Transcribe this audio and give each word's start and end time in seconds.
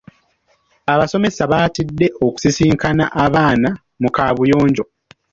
Abasomesa 0.93 1.43
baatidde 1.51 2.07
okusisinkana 2.25 3.05
abaana 3.23 3.69
mu 4.01 4.09
kaabuyonjo. 4.15 4.85